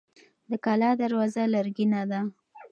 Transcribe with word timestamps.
د 0.49 0.51
کلا 0.65 0.91
دروازه 1.01 1.43
لرګینه 1.53 2.01
ده. 2.11 2.19